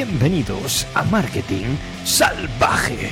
[0.00, 1.74] Bienvenidos a Marketing
[2.04, 3.10] Salvaje.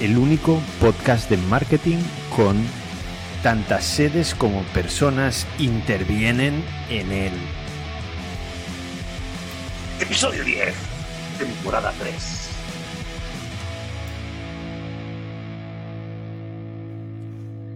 [0.00, 1.98] El único podcast de marketing
[2.34, 2.56] con
[3.44, 7.32] tantas sedes como personas intervienen en él.
[10.00, 10.74] Episodio 10,
[11.38, 12.50] temporada 3.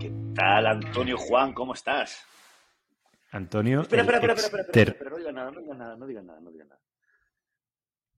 [0.01, 1.52] ¿Qué tal, Antonio Juan?
[1.52, 2.27] ¿Cómo estás?
[3.33, 3.81] Antonio.
[3.83, 6.41] Espera, espera, espera, espera, espera, espera, no digas nada, no digas nada, no digas nada,
[6.41, 6.81] no digas nada.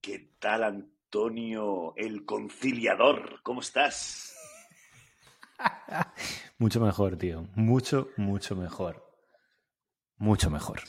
[0.00, 3.40] ¿Qué tal, Antonio, el conciliador?
[3.42, 4.36] ¿Cómo estás?
[6.58, 7.46] Mucho mejor, tío.
[7.54, 9.02] Mucho, mucho mejor.
[10.16, 10.80] Mucho mejor.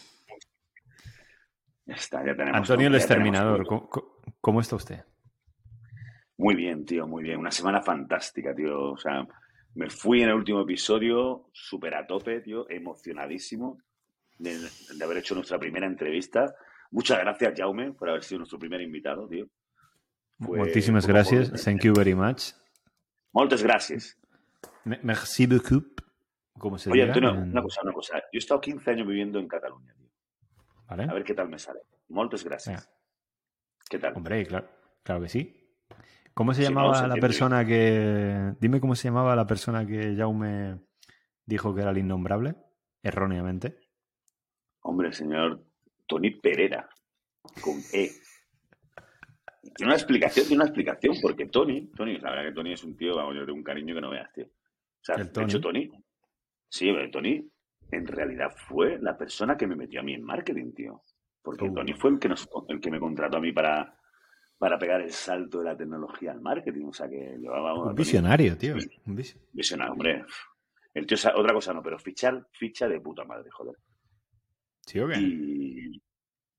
[1.85, 2.57] Ya está, ya tenemos.
[2.57, 3.67] Antonio el exterminador, todo.
[3.67, 5.05] ¿cómo, cómo- cómo está usted?
[6.37, 7.37] Muy bien, tío, muy bien.
[7.39, 8.91] Una semana fantástica, tío.
[8.93, 9.25] O sea,
[9.75, 13.79] me fui en el último episodio súper a tope, tío, emocionadísimo
[14.37, 14.59] de,
[14.95, 16.53] de haber hecho nuestra primera entrevista.
[16.91, 19.47] Muchas gracias, Jaume, por haber sido nuestro primer invitado, tío.
[21.07, 21.51] Gracias.
[21.51, 22.51] muy- Thank you very much.
[23.33, 24.17] Moltes gracias.
[24.83, 26.01] Me- Merci beaucoup.
[26.57, 28.17] ¿Cómo se Oye, diga Antonio, una cosa, una cosa.
[28.19, 30.09] Yo he estado 15 años viviendo en Cataluña, tío.
[30.87, 31.03] ¿Vale?
[31.03, 31.81] A ver qué tal me sale.
[32.09, 32.85] Moltes gracias.
[32.87, 32.97] Venga.
[33.89, 34.13] ¿Qué tal?
[34.15, 34.67] Hombre, claro,
[35.03, 35.61] claro que sí.
[36.33, 38.53] ¿Cómo se Si no, llamaba se la persona que...
[38.59, 40.79] Dime cómo se llamaba la persona que Jaume
[41.45, 42.55] dijo que era el innombrable,
[43.03, 43.79] erróneamente.
[44.87, 45.63] Hombre, señor
[46.07, 46.87] Tony Pereira,
[47.61, 48.11] con E.
[49.75, 52.95] Tiene una explicación, tiene una explicación, porque Tony, Tony, la verdad que Tony es un
[52.95, 54.45] tío, vamos, yo tengo un cariño que no veas, tío.
[54.45, 55.91] O sea, El de hecho, Tony.
[56.69, 57.49] Sí, pero Tony
[57.91, 61.01] en realidad fue la persona que me metió a mí en marketing, tío.
[61.41, 61.73] Porque Uh.
[61.73, 63.97] Tony fue el que, nos, el que me contrató a mí para,
[64.57, 66.85] para pegar el salto de la tecnología al marketing.
[66.85, 67.35] O sea, que.
[67.37, 68.75] Un visionario, tío.
[69.05, 70.25] Un vis- Visionario, hombre.
[70.93, 73.75] El tío, otra cosa no, pero fichar, ficha de puta madre, joder.
[74.85, 75.19] ¿Sí o qué?
[75.19, 76.01] Y.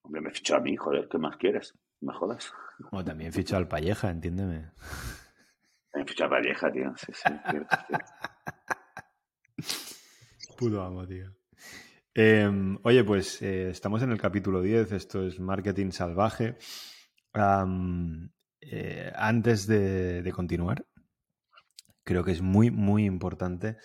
[0.02, 1.74] Hombre, me fichó a mí, joder, ¿qué más quieres?
[2.00, 2.52] ¿Me jodas?
[2.92, 4.70] O también fichó al Palleja, entiéndeme.
[5.94, 6.92] Me fichó a Valleja, tío.
[6.96, 7.76] Sí, sí, cierto.
[10.58, 11.34] Puto amo, tío.
[12.14, 12.50] Eh,
[12.82, 16.56] oye, pues eh, estamos en el capítulo 10, esto es Marketing Salvaje.
[18.60, 20.86] Eh, antes de, de continuar,
[22.04, 23.76] creo que es muy, muy importante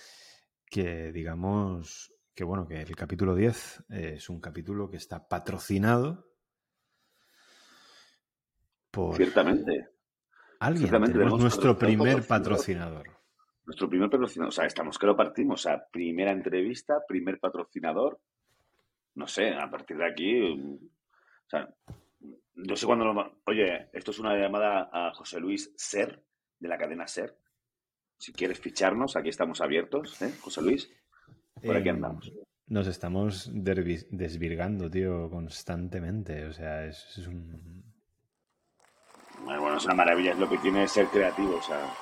[0.66, 6.28] que digamos que, bueno, que el capítulo 10 eh, es un capítulo que está patrocinado
[8.90, 9.90] por Ciertamente.
[10.60, 10.84] alguien.
[10.90, 13.04] ciertamente Tenemos nuestro primer patrocinador.
[13.04, 13.22] patrocinador.
[13.66, 14.50] Nuestro primer patrocinador.
[14.50, 15.62] O sea, estamos que lo partimos.
[15.62, 18.20] O sea, primera entrevista, primer patrocinador.
[19.16, 20.56] No sé, a partir de aquí.
[20.56, 21.74] mm, O sea,
[22.56, 23.42] no sé cuándo lo.
[23.46, 26.24] Oye, esto es una llamada a José Luis Ser,
[26.60, 27.38] de la cadena Ser.
[28.18, 30.92] Si quieres ficharnos, aquí estamos abiertos, ¿eh, José Luis?
[31.66, 32.32] Por aquí Em, andamos.
[32.68, 36.46] Nos estamos desvirgando, tío, constantemente.
[36.46, 37.84] O sea, es, es un...
[39.44, 41.94] Bueno, bueno, es una maravilla, es lo que tiene ser creativo, o sea.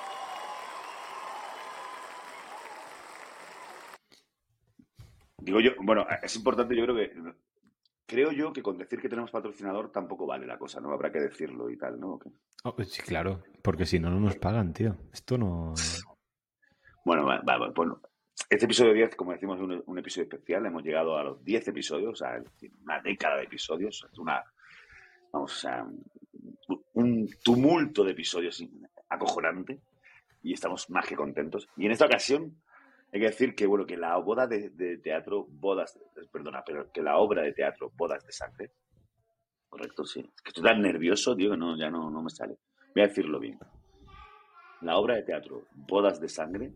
[5.38, 7.12] Digo yo, bueno, es importante, yo creo que.
[8.06, 10.92] Creo yo que con decir que tenemos patrocinador tampoco vale la cosa, ¿no?
[10.92, 12.18] Habrá que decirlo y tal, ¿no?
[12.64, 14.96] Oh, sí, claro, porque si no, no nos pagan, tío.
[15.12, 15.74] Esto no...
[17.04, 18.00] Bueno, va, va, bueno.
[18.48, 20.66] Este episodio 10, como decimos, es un, episodio especial.
[20.66, 24.06] Hemos llegado a los 10 episodios, decir, una década de episodios.
[24.18, 24.42] Una.
[25.32, 25.86] Vamos, sea,
[26.94, 28.64] un tumulto de episodios
[29.08, 29.80] acojonante.
[30.42, 31.68] Y estamos más que contentos.
[31.76, 32.60] Y en esta ocasión,
[33.12, 35.98] hay que decir que, bueno, que la boda de, de teatro, bodas,
[36.32, 38.72] perdona, pero que la obra de teatro, bodas de sangre,
[39.68, 40.20] correcto, sí.
[40.20, 42.56] Es que estoy tan nervioso, tío, que no, ya no, no me sale.
[42.94, 43.58] Voy a decirlo bien.
[44.80, 46.72] La obra de teatro, bodas de sangre,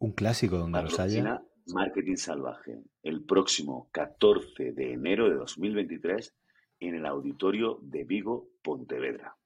[0.00, 1.22] Un clásico donde los haya.
[1.22, 6.34] patrocina Marketing Salvaje el próximo 14 de enero de 2023
[6.80, 9.36] en el auditorio de Vigo, Pontevedra.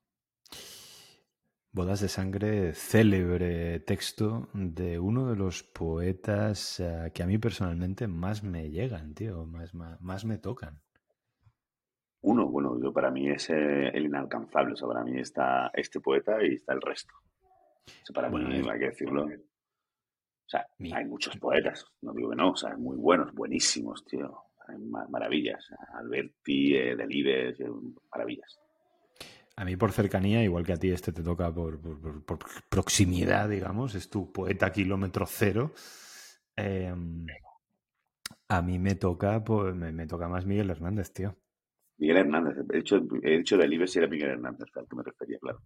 [1.72, 8.06] Bodas de sangre, célebre texto de uno de los poetas eh, que a mí personalmente
[8.06, 10.80] más me llegan, tío, más, más, más me tocan.
[12.20, 16.00] Uno, bueno, yo para mí es eh, el inalcanzable, o sea, para mí está este
[16.00, 17.12] poeta y está el resto.
[17.88, 19.26] O sea, para Bueno, mí, hay que decirlo.
[20.46, 24.42] O sea, hay muchos poetas, no digo que no, o sea, muy buenos, buenísimos, tío.
[24.68, 25.68] Hay ma- maravillas.
[25.94, 27.68] Alberti, eh, Delibes, eh,
[28.10, 28.58] maravillas.
[29.56, 32.38] A mí por cercanía, igual que a ti este te toca por, por- por- por
[32.68, 35.72] proximidad, digamos, es tu poeta kilómetro cero.
[36.56, 36.92] Eh,
[38.48, 41.36] a mí me toca, pues, me, me toca más Miguel Hernández, tío.
[41.98, 45.38] Miguel Hernández, he dicho, he dicho Delibes y era Miguel Hernández, al que me refería,
[45.40, 45.60] claro.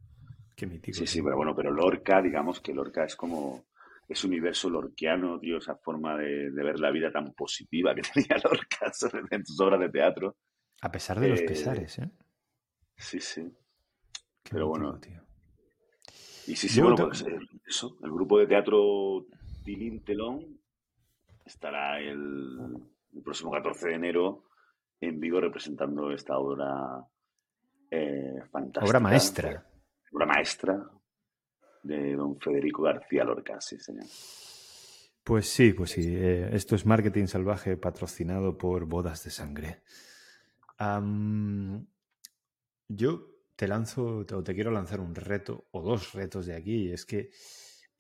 [0.57, 0.99] Qué mítico.
[0.99, 3.65] Sí, sí, pero bueno, pero Lorca, digamos que Lorca es como
[4.09, 8.41] ese universo lorquiano, tío, esa forma de, de ver la vida tan positiva que tenía
[8.43, 8.91] Lorca
[9.31, 10.37] en sus obras de teatro.
[10.81, 12.11] A pesar de los pesares, ¿eh?
[12.97, 13.47] Sí, sí.
[14.51, 14.99] Pero bueno.
[14.99, 15.23] Tío.
[16.47, 17.25] Y sí, sí, bueno, pues
[17.67, 19.27] eso, el grupo de teatro
[19.65, 20.59] Tilín Telón
[21.45, 22.59] estará el,
[23.23, 24.45] próximo 14 de enero
[25.01, 27.05] en vivo representando esta obra
[27.91, 28.87] eh, fantástica.
[28.87, 29.67] Obra maestra.
[30.11, 30.91] Obra maestra
[31.83, 34.05] de don Federico García Lorca, sí, señor.
[35.25, 36.03] Pues sí, pues sí.
[36.07, 39.83] Eh, esto es Marketing Salvaje patrocinado por Bodas de Sangre.
[42.89, 46.93] yo te lanzo o te quiero lanzar un reto o dos retos de aquí.
[46.93, 47.31] Es que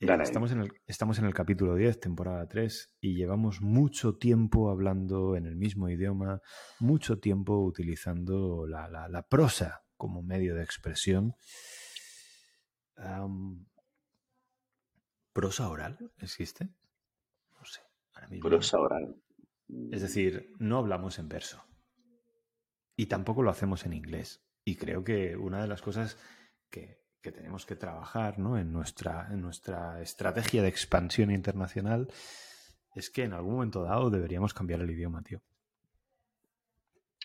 [0.01, 4.71] eh, estamos, en el, estamos en el capítulo 10, temporada 3, y llevamos mucho tiempo
[4.71, 6.41] hablando en el mismo idioma,
[6.79, 11.35] mucho tiempo utilizando la, prosa como medio de expresión.
[15.33, 16.65] ¿Prosa oral existe?
[16.65, 17.81] No sé.
[18.41, 19.15] Prosa oral.
[19.93, 21.63] Es decir, no hablamos en verso.
[22.97, 24.45] Y tampoco lo hacemos en inglés.
[24.65, 26.19] Y creo que una de las cosas
[26.71, 28.59] que, tenemos que trabajar ¿no?
[28.59, 32.09] en, nuestra, en nuestra estrategia de expansión internacional
[32.95, 35.41] es que en algún momento dado deberíamos cambiar el idioma, tío.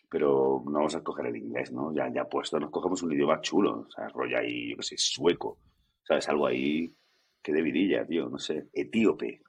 [0.09, 1.91] Pero no vamos a escoger el inglés, ¿no?
[1.93, 4.97] Ya, ya puesto, nos cogemos un idioma chulo, o sea, rollo ahí, yo qué sé,
[4.97, 5.57] sueco,
[6.03, 6.27] ¿sabes?
[6.29, 6.95] Algo ahí
[7.41, 9.41] que de vidilla, tío, no sé, etíope,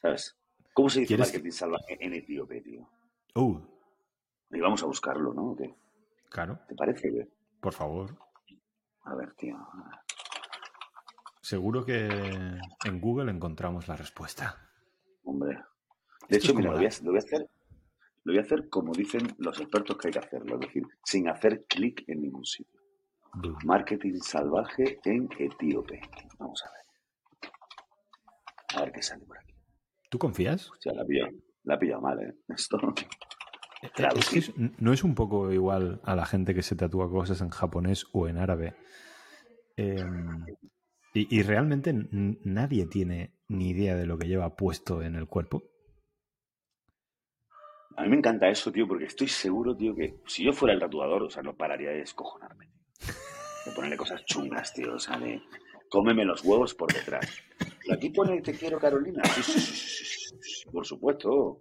[0.00, 0.36] ¿sabes?
[0.72, 2.88] ¿Cómo se dice marketing salvaje en etíope, tío?
[3.34, 3.60] Uh.
[4.50, 5.56] Y vamos a buscarlo, ¿no?
[6.30, 6.58] Claro.
[6.68, 7.28] ¿Te parece?
[7.60, 8.16] Por favor.
[9.04, 9.56] A ver, tío.
[11.40, 14.68] Seguro que en Google encontramos la respuesta.
[15.24, 15.60] Hombre.
[16.28, 17.48] De hecho, mira, lo voy, a, hacer.
[18.24, 21.28] Lo voy a hacer como dicen los expertos que hay que hacerlo, es decir, sin
[21.28, 22.73] hacer clic en ningún sitio.
[23.64, 26.00] Marketing salvaje en etíope.
[26.38, 26.84] Vamos a ver.
[28.76, 29.54] A ver qué sale por aquí.
[30.10, 30.70] ¿Tú confías?
[30.70, 31.02] Hostia, la
[31.74, 32.34] ha pillado, mal, ¿eh?
[32.48, 32.78] Esto.
[34.78, 38.28] no es un poco igual a la gente que se tatúa cosas en japonés o
[38.28, 38.76] en árabe.
[39.76, 40.44] Em,
[41.14, 45.62] y, realmente nadie tiene ni idea de lo que lleva puesto en el cuerpo.
[47.96, 50.80] A mí me encanta eso, tío, porque estoy seguro, tío, que si yo fuera el
[50.80, 52.68] tatuador, o sea, no pararía de descojonarme.
[53.66, 55.42] De ponerle cosas chungas, tío, o sea, de
[55.88, 57.26] cómeme los huevos por detrás.
[57.84, 59.22] Y aquí pone te quiero, Carolina.
[59.24, 59.60] Sí, sí,
[60.40, 61.60] sí, por supuesto.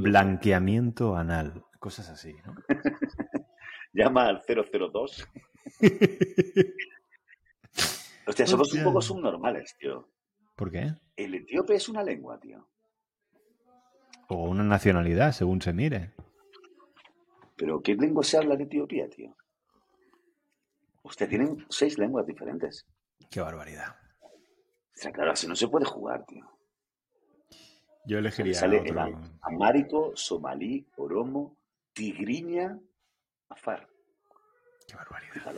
[0.00, 2.54] Blanqueamiento anal, cosas así, ¿no?
[3.92, 5.28] Llama al 002.
[8.26, 10.08] Hostia, somos un poco subnormales, tío.
[10.56, 10.92] ¿Por qué?
[11.16, 12.68] El etíope es una lengua, tío.
[14.28, 16.12] O una nacionalidad, según se mire.
[17.56, 19.36] ¿Pero qué lengua se habla en Etiopía, tío?
[21.04, 22.86] Usted tienen seis lenguas diferentes.
[23.30, 23.96] Qué barbaridad.
[24.22, 26.46] O sea, claro, así no se puede jugar, tío.
[28.06, 29.20] Yo elegiría sale otro...
[29.42, 31.56] amárico, somalí, oromo,
[31.92, 32.78] tigriña,
[33.48, 33.88] afar.
[34.88, 35.54] Qué barbaridad.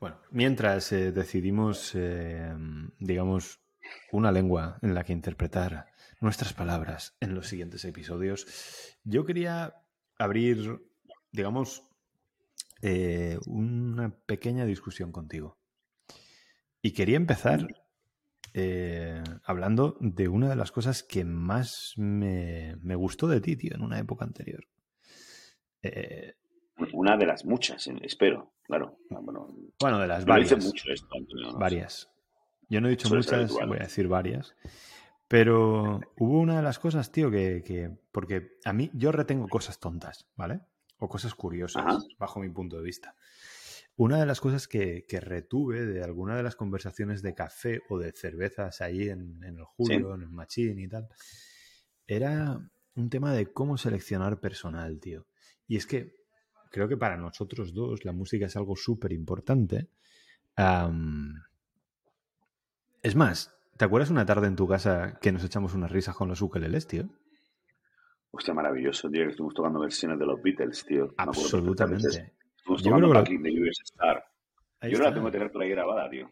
[0.00, 2.54] Bueno, mientras eh, decidimos, eh,
[2.98, 3.60] digamos,
[4.10, 5.86] una lengua en la que interpretar
[6.20, 9.74] nuestras palabras en los siguientes episodios, yo quería
[10.18, 10.82] abrir,
[11.30, 11.88] digamos,
[12.82, 15.58] eh, una pequeña discusión contigo.
[16.82, 17.68] Y quería empezar
[18.54, 23.82] eh, hablando de una de las cosas que más me, gustó de ti, tío, en
[23.82, 24.66] una época anterior.
[25.82, 26.34] Eh,
[26.92, 28.98] una de las muchas, espero, claro.
[29.08, 30.72] Bueno, de las varias.
[31.56, 32.10] varias.
[32.68, 34.56] Yo no he dicho muchas, voy a decir varias.
[35.28, 40.28] Pero hubo una de las cosas, tío, que, Porque a mí, yo retengo cosas tontas,
[40.36, 40.60] ¿vale?
[41.02, 43.16] O cosas curiosas, bajo mi punto de vista.
[43.96, 48.12] Una de las cosas que, retuve de alguna de las conversaciones de café o de
[48.12, 51.08] cervezas ahí en, el Julio, en el Machín y tal,
[52.06, 52.56] era
[52.94, 55.26] un tema de cómo seleccionar personal, tío.
[55.66, 56.14] Y es que
[56.70, 59.88] creo que para nosotros dos la música es algo súper importante.
[63.02, 66.28] es más, ¿te acuerdas una tarde en tu casa que nos echamos unas risas con
[66.28, 67.08] los ukeleles, tío?
[68.32, 71.14] Hostia, maravilloso, tío, que estuvimos tocando versiones de los Beatles, tío.
[71.18, 72.32] Absolutamente.
[72.66, 73.70] Yo creo que la...
[73.84, 74.24] Star.
[74.90, 76.30] Yo no la tengo que tener por ahí grabada, tío.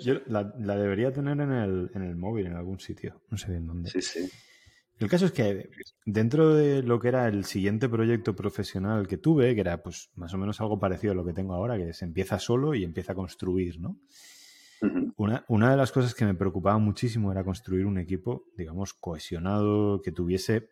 [0.00, 3.22] Yo la, debería tener en el, en el móvil, en algún sitio.
[3.30, 3.88] No sé bien dónde.
[3.90, 4.28] Sí, sí.
[4.98, 5.70] El caso es que
[6.04, 10.34] dentro de lo que era el siguiente proyecto profesional que tuve, que era pues más
[10.34, 13.12] o menos algo parecido a lo que tengo ahora, que se empieza solo y empieza
[13.12, 13.98] a construir, ¿no?
[15.16, 20.02] una, una, de las cosas que me preocupaba muchísimo era construir un equipo, digamos, cohesionado,
[20.02, 20.68] que tuviese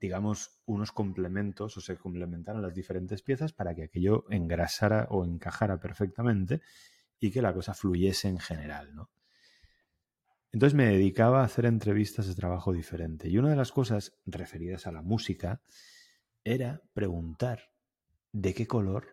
[0.00, 5.80] digamos, unos complementos o se complementaran las diferentes piezas para que aquello engrasara o encajara
[5.80, 6.60] perfectamente
[7.18, 9.10] y que la cosa fluyese en general, ¿no?
[10.52, 13.28] Entonces me dedicaba a hacer entrevistas de trabajo diferente.
[13.28, 15.60] Y una de las cosas referidas a la música
[16.42, 17.70] era preguntar
[18.32, 19.08] de qué color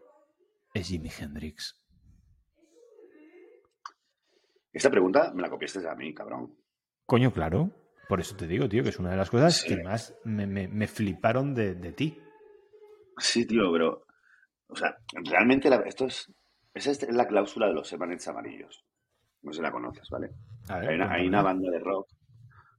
[0.73, 1.81] es Jimi Hendrix.
[4.71, 6.55] Esta pregunta me la copiaste a mí, cabrón.
[7.05, 7.71] Coño, claro.
[8.07, 11.53] Por eso te digo, tío, que es una de las cosas que más me, fliparon
[11.53, 12.19] de, ti.
[13.17, 14.05] Sí, tío, pero.
[14.67, 16.31] O sea, realmente esto es.
[16.73, 18.83] Esa es la cláusula de los Emanets amarillos.
[19.41, 20.31] No sé si la conoces, ¿vale?
[20.67, 22.09] hay, una, banda de rock.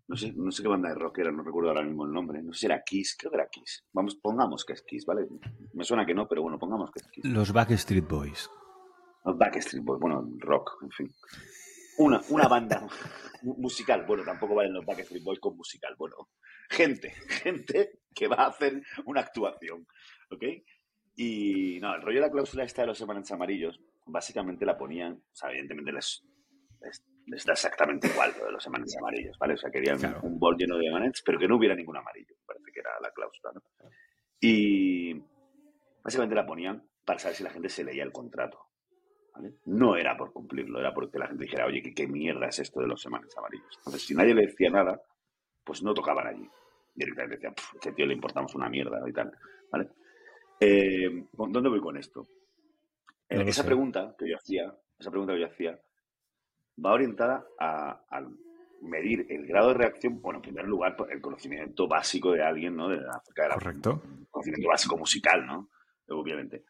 [0.08, 2.42] No sé, no sé qué banda de rock era, no recuerdo ahora mismo el nombre.
[2.42, 3.84] No sé si era Kiss, creo que era Kiss.
[3.92, 5.26] Vamos, pongamos que es Kiss, ¿vale?
[5.72, 7.24] Me suena que no, pero bueno, pongamos que es Kiss.
[7.24, 8.50] Los Backstreet Boys.
[9.24, 11.14] Los Backstreet Boys, bueno, rock, en fin.
[11.98, 12.86] Una, una banda
[13.42, 14.04] musical.
[14.06, 15.94] Bueno, tampoco valen los Backstreet Boys con musical.
[15.98, 16.28] Bueno,
[16.68, 19.86] gente, gente que va a hacer una actuación.
[20.30, 20.44] ¿Ok?
[21.16, 25.14] Y no, el rollo de la cláusula esta de los semanas amarillos, básicamente la ponían,
[25.14, 26.22] o sea, evidentemente les,
[27.26, 29.54] les, da exactamente igual lo de los semanas amarillos, ¿vale?
[29.54, 32.70] O sea, querían un bol lleno de emanets, pero que no hubiera ningún amarillo, parece
[32.70, 33.62] que era la cláusula, ¿no?
[34.40, 35.14] Y
[36.04, 38.65] básicamente la ponían para saber si la gente se leía el contrato.
[39.64, 42.86] No era por cumplirlo, era porque la gente dijera, oye, ¿qué, mierda es esto de
[42.86, 43.74] los semanas amarillos?
[43.78, 45.00] Entonces, si nadie le decía nada,
[45.64, 46.48] pues no tocaban allí.
[46.94, 49.32] Directamente decían, a este tío le importamos una mierda y tal.
[49.70, 49.88] ¿Vale?
[50.60, 52.28] Eh, ¿Dónde voy con esto?
[53.28, 55.78] Eh, esa pregunta que yo hacía, esa pregunta que yo hacía,
[56.84, 58.00] va orientada a,
[58.82, 62.88] medir el grado de reacción, bueno, en primer lugar, el conocimiento básico de alguien, ¿no?
[62.88, 64.02] De, acerca de Correcto.
[64.30, 65.70] conocimiento básico musical, ¿no?
[66.08, 66.64] Obviamente.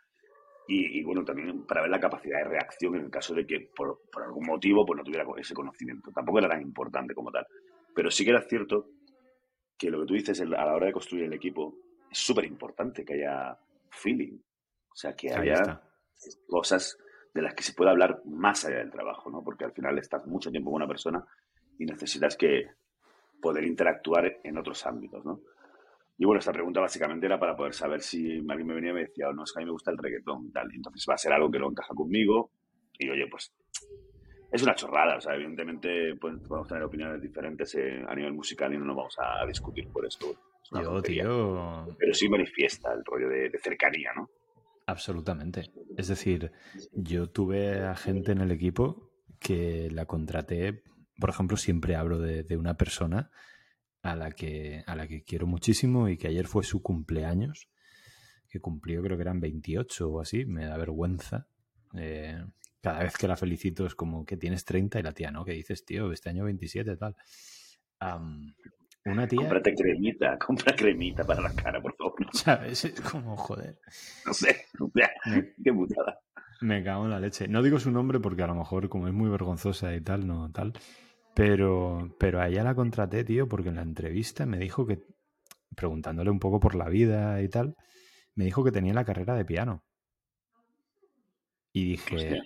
[0.69, 4.01] Y, bueno, también para ver la capacidad de reacción en el caso de que por,
[4.25, 6.11] algún motivo pues no tuviera ese conocimiento.
[6.11, 7.47] Tampoco era tan importante como tal.
[7.95, 8.91] Pero sí que era cierto
[9.79, 11.77] que lo que tú dices a la hora de construir el equipo
[12.11, 13.57] es súper importante que haya
[13.91, 14.39] feeling.
[14.91, 15.81] O sea, que haya
[16.49, 16.99] cosas
[17.33, 19.45] de las que se pueda hablar más allá del trabajo, ¿no?
[19.45, 21.25] Porque al final estás mucho tiempo con una persona
[21.79, 22.71] y necesitas que
[23.41, 25.43] poder interactuar en otros ámbitos, ¿no?
[26.19, 29.01] Y bueno, esta pregunta básicamente era para poder saber si alguien me venía y me
[29.01, 30.69] decía, oh, no, es que a mí me gusta el reggaetón y tal.
[30.75, 32.51] entonces va a ser algo que no encaja conmigo.
[32.99, 33.55] Y oye, pues
[34.51, 35.19] es una chorrada.
[35.19, 38.97] O sea, evidentemente pues, podemos tener opiniones diferentes eh, a nivel musical y no nos
[38.97, 40.35] vamos a discutir por esto.
[40.73, 41.87] Yo, tío.
[41.99, 44.31] Pero sí manifiesta el rollo de, cercanía, ¿no?
[44.87, 45.71] Absolutamente.
[45.99, 46.51] Es decir,
[46.93, 50.83] yo tuve a gente en el equipo que la contraté,
[51.21, 53.31] por ejemplo, siempre hablo de una persona
[54.07, 57.69] a la que, a la que quiero muchísimo y que ayer fue su cumpleaños,
[58.49, 61.49] que cumplió creo que eran 28 o así, me da vergüenza.
[61.95, 62.43] Eh,
[62.81, 65.45] cada vez que la felicito es como que tienes 30 y la tía, ¿no?
[65.45, 67.17] Que dices, tío, este año 27 tal.
[69.05, 69.41] una tía...
[69.41, 72.15] Cómprate cremita, compra cremita para la cara, por favor.
[72.33, 72.85] ¿Sabes?
[72.85, 73.81] Es como, joder.
[74.25, 74.67] No sé,
[75.65, 76.21] qué putada.
[76.61, 77.49] Me cago en la leche.
[77.49, 80.51] No digo su nombre porque a lo mejor como es muy vergonzosa y tal, no
[80.53, 80.73] tal.
[81.37, 85.03] Pero, pero a ella la contraté, tío, porque en la entrevista me dijo que,
[85.77, 87.77] preguntándole un poco por la vida y tal,
[88.35, 89.85] me dijo que tenía la carrera de piano.
[91.75, 92.41] Y dije,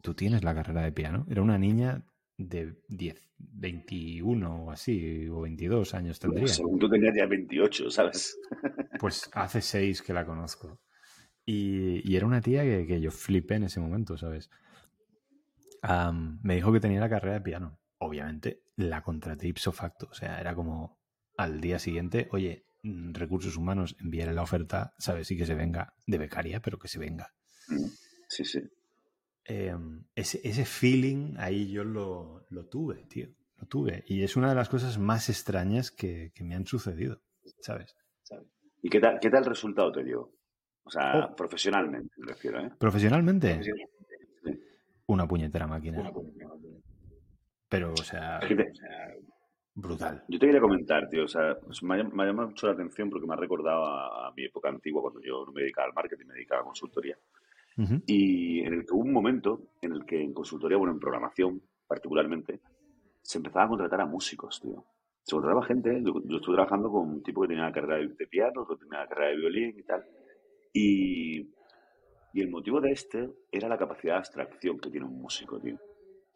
[0.00, 1.26] ¿tú tienes la carrera de piano?
[1.28, 2.02] Era una niña
[2.38, 6.48] de 10, 21 o así, o 22 años tendría.
[6.48, 8.38] según tú tenías ya 28, ¿sabes?
[9.00, 10.80] Pues hace 6 que la conozco.
[11.44, 14.48] Y, era una tía que, que, yo flipé en ese momento, ¿sabes?
[16.42, 20.08] me dijo que tenía la carrera de piano obviamente la contraté ipso facto.
[20.10, 20.98] O sea, era como
[21.36, 25.26] al día siguiente, oye, mm, recursos humanos, enviarle la oferta, ¿sabes?
[25.26, 27.32] Sí que se venga de becaria, pero que se venga.
[27.68, 27.86] Mm,
[28.28, 28.60] sí, sí.
[29.44, 33.28] Em, ese, ese, feeling ahí yo lo, lo, tuve, tío.
[33.56, 34.04] Lo tuve.
[34.06, 37.22] Y es una de las cosas más extrañas que, me han sucedido,
[37.60, 37.96] ¿sabes?
[38.82, 40.32] ¿Y qué tal, qué tal resultado te dio?
[40.84, 41.36] O sea, oh.
[41.36, 42.70] profesionalmente, me refiero, ¿eh?
[42.78, 43.60] ¿Profesionalmente?
[45.06, 46.00] Una puñetera máquina.
[46.00, 46.71] Una puñetera máquina.
[47.72, 48.38] Pero, o sea,
[49.74, 50.22] brutal.
[50.28, 53.26] Yo te quería comentar, tío, o sea, pues me ha, llamado mucho la atención porque
[53.26, 56.34] me ha recordado a, mi época antigua cuando yo no me dedicaba al marketing, me
[56.34, 57.16] dedicaba a consultoría.
[58.06, 61.62] Y en el que hubo un momento en el que en consultoría, bueno, en programación
[61.86, 62.60] particularmente,
[63.22, 64.84] se empezaba a contratar a músicos, tío.
[65.22, 68.62] Se contrataba gente, yo, estuve trabajando con un tipo que tenía la carrera de, piano,
[68.62, 70.04] otro tenía la carrera de violín y tal.
[70.74, 71.40] Y,
[72.34, 75.78] y el motivo de este era la capacidad de abstracción que tiene un músico, tío.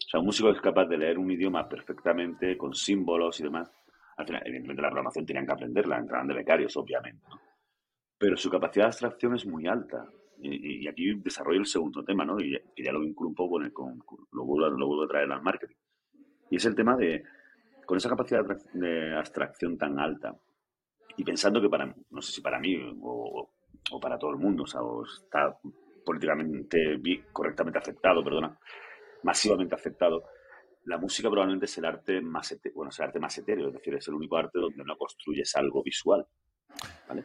[0.06, 3.68] O sea, un músico es capaz de leer un idioma perfectamente, con símbolos y demás.
[4.16, 7.26] Al final, evidentemente, la programación tenían que aprenderla, entraban de becarios, obviamente.
[8.16, 10.08] Pero su capacidad de abstracción es muy alta.
[10.38, 12.38] Y, aquí desarrollo el segundo tema, ¿no?
[12.38, 13.98] Y que ya lo vinculo un poco con, el, con,
[14.30, 15.74] lo, vuelvo, lo vuelvo a traer al marketing.
[16.50, 17.24] Y es el tema de,
[17.84, 18.44] con esa capacidad
[18.74, 20.36] de abstracción tan alta,
[21.16, 23.50] y pensando que para, no sé si para mí o,
[23.90, 25.58] o para todo el mundo, o sea, o está
[26.04, 27.00] políticamente
[27.32, 28.56] correctamente aceptado, perdona,
[29.22, 30.24] masivamente afectado,
[30.84, 33.94] la música probablemente es el arte más, bueno, es el arte más etéreo, es decir,
[33.94, 36.26] es el único arte donde no construyes algo visual.
[37.08, 37.24] ¿vale?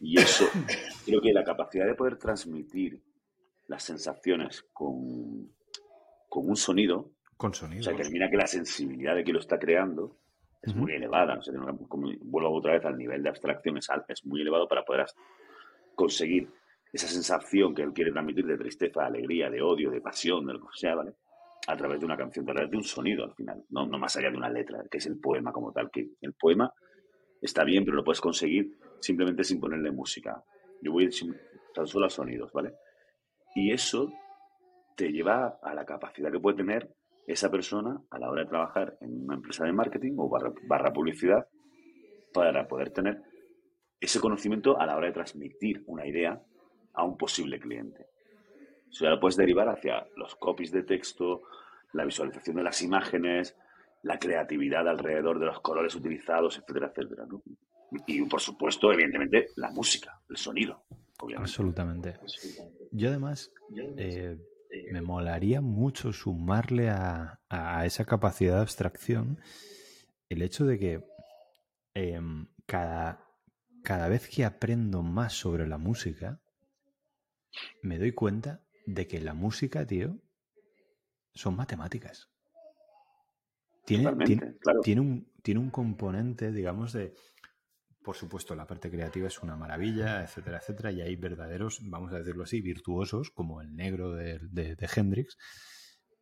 [0.00, 0.46] Y eso,
[1.04, 3.02] creo que la capacidad de poder transmitir
[3.66, 5.50] las sensaciones con,
[6.28, 7.80] con un sonido, con sonido.
[7.80, 10.16] O sea, termina que la sensibilidad de que lo está creando
[10.62, 11.38] es muy elevada.
[11.38, 11.54] O sea,
[11.88, 15.06] como, vuelvo otra vez al nivel de abstracción, es, es muy elevado para poder
[15.94, 16.50] conseguir
[16.94, 20.60] esa sensación que él quiere transmitir de tristeza, alegría, de odio, de pasión, de lo
[20.60, 21.14] que sea, ¿vale?
[21.66, 24.16] A través de una canción, a través de un sonido al final, no, no más
[24.16, 26.72] allá de una letra, que es el poema como tal, que el poema
[27.42, 30.40] está bien, pero lo puedes conseguir simplemente sin ponerle música.
[30.80, 31.10] Yo voy
[31.74, 32.74] tan solo a sonidos, ¿vale?
[33.56, 34.12] Y eso
[34.96, 36.94] te lleva a la capacidad que puede tener
[37.26, 41.48] esa persona a la hora de trabajar en una empresa de marketing o barra, publicidad
[42.32, 43.20] para poder tener
[43.98, 46.40] ese conocimiento a la hora de transmitir una idea
[46.94, 48.06] a un posible cliente.
[48.90, 51.42] Eso ya lo puedes derivar hacia los copies de texto,
[51.92, 53.56] la visualización de las imágenes,
[54.02, 57.26] la creatividad alrededor de los colores utilizados, etcétera, etcétera.
[58.06, 60.84] Y, por supuesto, evidentemente, la música, el sonido.
[61.36, 62.14] Absolutamente.
[62.90, 63.52] Yo además
[63.96, 64.36] eh,
[64.92, 67.38] me molaría mucho sumarle a,
[67.84, 69.38] esa capacidad de abstracción
[70.28, 71.04] el hecho de que
[71.94, 73.26] em, cada,
[73.82, 76.40] cada vez que aprendo más sobre la música,
[77.82, 80.18] me doy cuenta de que la música, tío,
[81.32, 82.30] son matemáticas.
[83.84, 84.10] Tiene,
[84.82, 87.14] tiene, un, tiene un componente, digamos, de...
[88.02, 92.18] Por supuesto, la parte creativa es una maravilla, etcétera, etcétera, y hay verdaderos, vamos a
[92.18, 95.38] decirlo así, virtuosos, como el negro de, de, Hendrix.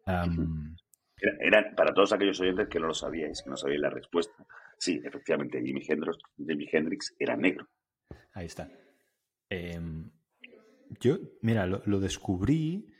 [0.07, 4.47] era, para todos aquellos oyentes que no lo sabíais, que no sabíais la respuesta.
[4.79, 7.69] Sí, efectivamente, Jimi Hendrix, Jimi Hendrix era negro.
[8.33, 8.71] Ahí está.
[9.49, 10.11] Em,
[11.00, 12.92] yo, mira, lo, descubrí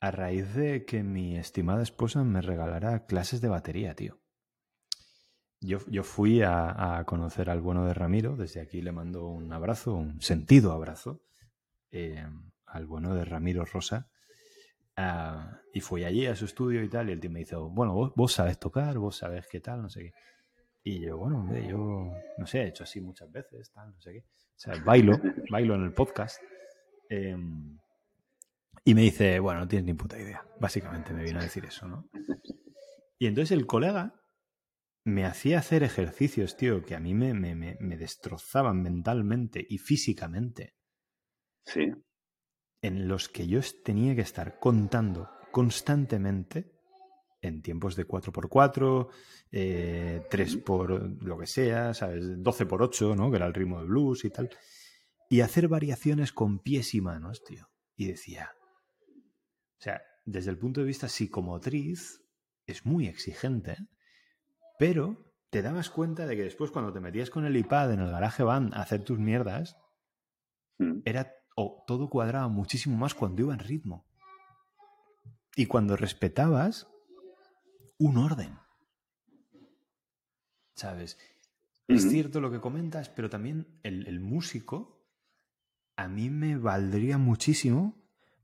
[0.00, 4.20] a raíz de que mi estimada esposa me regalara clases de batería, tío.
[5.60, 9.94] Yo, yo fui a, conocer al bueno de Ramiro, desde aquí le mando un abrazo,
[9.94, 11.22] un sentido abrazo,
[11.90, 12.26] eh,
[12.66, 14.10] al bueno de Ramiro Rosa,
[14.96, 17.94] ah, y fui allí a su estudio y tal, y el tío me dice, bueno,
[17.94, 20.12] vos, vos sabes tocar, vos sabes qué tal, no sé qué.
[20.84, 24.12] Y yo, bueno, hombre, yo, no sé, he hecho así muchas veces, tal, no sé
[24.12, 24.18] qué.
[24.20, 25.18] O sea, bailo,
[25.50, 26.40] bailo en el podcast.
[27.08, 27.78] Em,
[28.84, 30.46] y me dice, bueno, no tienes ni puta idea.
[30.60, 32.08] Básicamente me vino a decir eso, ¿no?
[33.18, 34.14] Y entonces el colega
[35.04, 40.74] me hacía hacer ejercicios, tío, que a mí me, me, me destrozaban mentalmente y físicamente.
[41.64, 41.92] Sí.
[42.82, 46.76] En los que yo tenía que estar contando constantemente
[47.40, 49.08] en tiempos de 4x4,
[49.52, 52.42] eh, 3 por lo que sea, ¿sabes?
[52.42, 53.30] 12 por 8, ¿no?
[53.30, 54.50] Que era el ritmo de blues y tal
[55.28, 57.68] y hacer variaciones con pies y manos, tío.
[57.96, 58.52] Y decía,
[59.78, 62.22] o sea, desde el punto de vista psicomotriz,
[62.66, 63.76] es muy exigente,
[64.78, 68.10] pero te dabas cuenta de que después cuando te metías con el iPad en el
[68.10, 69.76] garaje van a hacer tus mierdas,
[70.78, 71.00] mm.
[71.04, 74.06] era o todo cuadraba muchísimo más cuando iba en ritmo.
[75.54, 76.86] Y cuando respetabas
[77.98, 78.58] un orden.
[80.74, 81.18] ¿Sabes?
[81.88, 84.95] Es cierto lo que comentas, pero también el músico
[85.96, 87.96] a mí me valdría muchísimo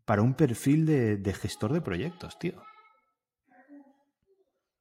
[0.05, 2.62] para un perfil de, gestor de proyectos, tío.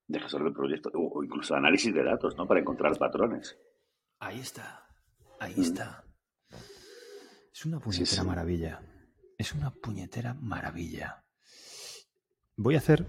[0.08, 2.48] De gestor de proyectos, o incluso análisis de datos, ¿no?
[2.48, 3.58] Para encontrar patrones.
[4.20, 4.88] Ahí está,
[5.40, 5.62] ahí mm.
[5.62, 6.06] está.
[7.54, 8.82] Es una puñetera maravilla.
[9.38, 11.24] Es una puñetera maravilla.
[12.56, 13.06] Voy a hacer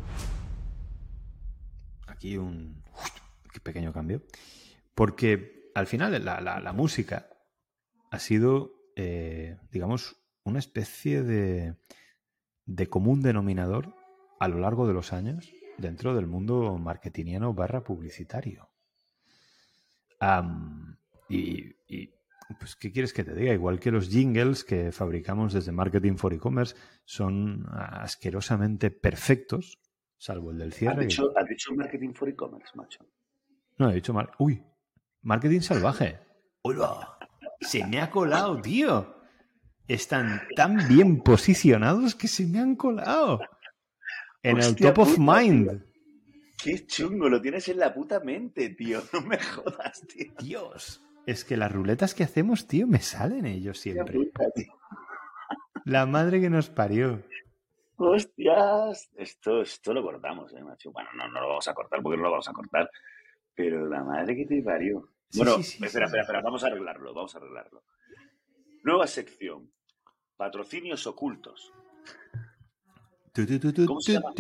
[2.07, 2.83] aquí un
[3.63, 4.23] pequeño cambio.
[4.95, 7.29] Porque al final la música
[8.11, 11.77] ha sido eh, digamos, una especie de,
[12.67, 13.95] de común denominador
[14.39, 18.69] a lo largo de los años dentro del mundo marketingiano barra publicitario.
[21.29, 21.75] y,
[22.59, 23.53] pues, ¿qué quieres que te diga?
[23.53, 29.79] Igual que los jingles que fabricamos desde Marketing for E-Commerce son asquerosamente perfectos,
[30.19, 31.03] salvo el del cierre.
[31.03, 33.07] ¿Has dicho, Marketing for E-Commerce, macho?
[33.79, 34.15] No, he dicho...
[34.39, 34.63] Uy,
[35.23, 36.19] Marketing Salvaje.
[36.63, 37.12] ¡Hola!
[37.63, 39.15] Se me ha colado, tío.
[39.89, 43.41] Están tan bien posicionados que se me han colado.
[44.43, 45.85] En el top of mind.
[46.63, 49.01] Qué chungo, lo tienes en la puta mente, tío.
[49.13, 50.33] No me jodas, tío.
[50.39, 51.03] Dios.
[51.27, 54.19] Es que las ruletas que hacemos, tío, me salen ellos siempre.
[55.85, 57.23] La madre que nos parió.
[57.97, 59.11] Hostias.
[59.17, 60.91] Esto, esto lo cortamos, eh, macho.
[60.93, 62.91] Bueno, no, no lo vamos a cortar porque no lo vamos a cortar.
[63.55, 65.12] Pero la madre que te parió.
[65.35, 67.85] Bueno, espera, espera, espera, vamos a arreglarlo, vamos a arreglarlo.
[68.85, 69.73] Nueva sección,
[70.37, 71.73] patrocinios ocultos.
[73.87, 74.35] ¿Cómo se llama?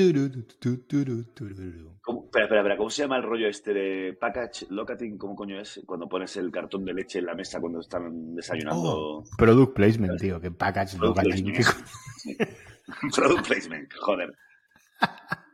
[2.02, 2.24] ¿Cómo?
[2.24, 2.76] Espera, espera, espera.
[2.76, 5.16] ¿Cómo se llama el rollo este de package locating?
[5.16, 5.80] ¿Cómo coño es?
[5.86, 8.82] Cuando pones el cartón de leche en la mesa cuando están desayunando.
[8.82, 10.38] Oh, product placement, tío.
[10.40, 11.52] Que package Product locating.
[11.54, 11.88] placement.
[13.16, 14.36] Product placement, joder.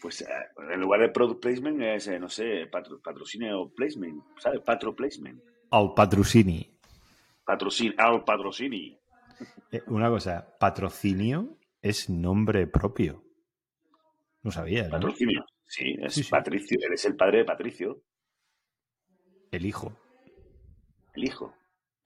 [0.00, 0.26] Pues eh,
[0.72, 4.60] en lugar de product placement es, eh, no sé, patro, patrocinio placement, ¿sabes?
[4.60, 5.42] Patro placement.
[5.70, 6.68] Al patrocini.
[7.44, 8.98] Patrocin, al patrocini.
[9.72, 13.24] Eh, Una cosa, patrocinio es nombre propio.
[14.42, 14.90] No sabía, ¿no?
[14.90, 15.44] Patrocinio.
[15.66, 16.30] Sí, es Sí, sí.
[16.30, 16.78] Patricio.
[16.84, 18.02] Eres el padre de Patricio,
[19.50, 19.92] El hijo.
[21.14, 21.54] el hijo.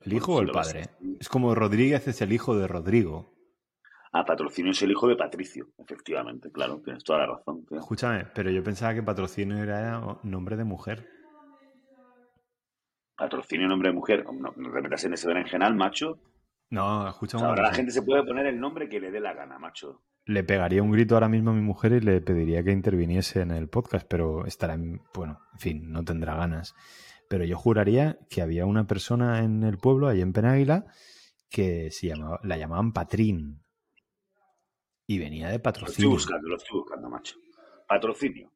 [0.01, 0.89] ¿El hijo o el lo vas- padre?
[1.19, 3.33] Es como Rodríguez es el hijo de Rodrigo.
[4.17, 7.65] Ah, Patrocinio es el hijo de Patricio, efectivamente, claro, tienes toda la razón.
[7.65, 7.79] tío.
[7.79, 11.05] Escúchame, pero yo pensaba que patrocinio era nombre de mujer.
[13.17, 14.23] Patrocinio, nombre de mujer.
[14.25, 16.19] No, no te metas en ese berenjenal, macho.
[16.69, 17.41] No, O escúchame.
[17.41, 20.01] sea, ahora la gente se puede poner el nombre que le dé la gana, macho.
[20.25, 23.51] Le pegaría un grito ahora mismo a mi mujer y le pediría que interviniese en
[23.51, 26.73] el podcast, pero estará en, bueno, en fin, no tendrá ganas.
[27.29, 30.85] Pero yo juraría que había una persona en el pueblo, ahí en Penáguila,
[31.49, 33.61] que se llamaba, la llamaban Patrín.
[35.07, 36.09] Y venía de Lo estoy patrocinio.
[36.11, 37.35] buscando, lo estoy buscando, macho.
[37.87, 38.51] Patrocinio.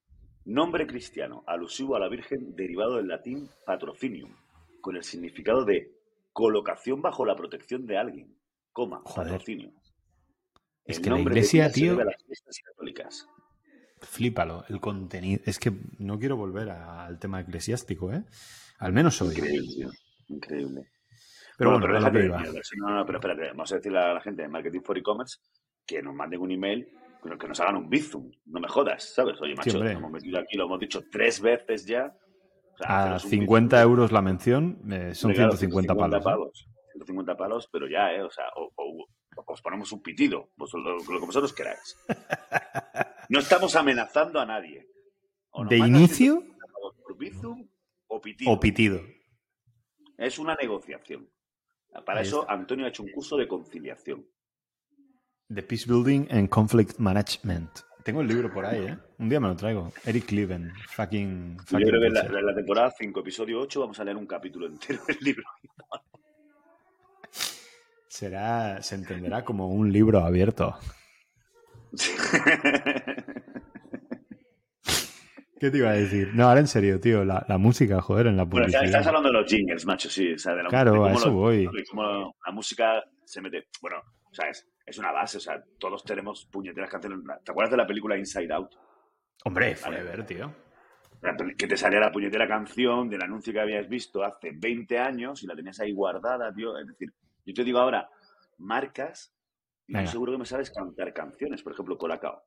[0.46, 4.32] Nombre cristiano, alusivo a la Virgen, derivado del latín patrocinium,
[4.82, 5.92] con el significado de
[6.34, 8.36] colocación bajo la protección de alguien,
[8.72, 9.32] coma, Joder.
[9.32, 9.72] patrocinio.
[10.86, 13.28] Es El que la iglesia, se tío- a las fiestas católicas.
[14.02, 15.42] Flípalo, el contenido.
[15.46, 18.24] Es que no quiero volver a- al tema eclesiástico, ¿eh?
[18.80, 19.36] Al menos hoy.
[19.36, 19.90] Increíble, tío.
[20.30, 20.90] Increíble.
[21.58, 24.80] Pero Bueno, bueno, lo déjate pero espérate, vamos a decirle a la gente de Marketing
[24.82, 25.38] for E-Commerce
[25.90, 26.88] que nos manden un email,
[27.24, 28.30] pero que nos hagan un bizum.
[28.46, 29.42] No me jodas, ¿sabes?
[29.42, 32.16] Oye, macho, hemos metido aquí, lo hemos dicho tres veces ya.
[32.74, 33.90] O sea, A haceros un 50 bizum.
[33.92, 36.20] euros la mención eh, son Hombre, claro, 150 palos.
[36.20, 36.24] ¿eh?
[36.24, 36.68] palos.
[36.94, 38.22] 150 palos, pero ya, ¿eh?
[38.22, 41.98] O sea, o, o- o os ponemos un pitido, vos- lo, lo que vosotros queráis.
[43.30, 44.88] No estamos amenazando a nadie.
[45.70, 47.68] ¿De inicio 150 palos por bizum
[48.08, 48.52] o pitido.
[48.52, 49.02] o pitido?
[50.18, 51.30] Es una negociación.
[52.06, 52.54] Para Ahí eso está.
[52.54, 54.26] Antonio ha hecho un curso de conciliación.
[55.54, 57.70] The Peace Building and Conflict Management.
[58.04, 58.98] Tengo el libro por ahí, ¿eh?
[59.18, 59.92] Un día me lo traigo.
[60.06, 60.72] Eric Cleven.
[60.92, 61.58] Fucking.
[61.72, 62.38] Yo creo que en la, bullshit.
[62.40, 65.44] en la temporada 5, episodio 8, vamos a leer un capítulo entero del libro.
[68.08, 70.76] Será, se entenderá como un libro abierto.
[75.60, 76.32] ¿Qué te iba a decir?
[76.34, 77.26] No, ahora en serio, tío.
[77.26, 78.86] La, la música, joder, en la bueno, publicidad.
[78.86, 80.32] estás hablando de los jingles, macho, sí.
[80.34, 81.70] O sea, de la, Claro, de cómo a eso lo- voy.
[81.90, 83.68] cómo la música se mete.
[83.82, 84.46] Bueno, o sea,
[84.90, 85.38] es, una base.
[85.38, 87.20] O sea, todos tenemos puñeteras canciones.
[87.44, 88.76] ¿Te acuerdas de la película Inside Out?
[89.46, 90.54] Hombre, forever, tío.
[91.58, 95.48] Que te salía la puñetera canción del anuncio que habías visto hace 20 años y
[95.48, 96.78] la tenías ahí guardada, tío.
[96.78, 97.14] Es decir,
[97.46, 98.10] yo te digo ahora,
[98.58, 99.34] marcas,
[99.88, 100.06] y Venga.
[100.06, 101.62] yo seguro que me sabes cantar canciones.
[101.62, 102.44] Por ejemplo, Colacao.